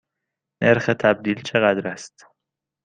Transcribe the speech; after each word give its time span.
نرخ 0.61 0.85
تبدیل 0.85 1.41
چقدر 1.43 1.87
است؟ 1.87 2.25